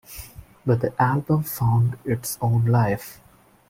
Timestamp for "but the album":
0.65-1.43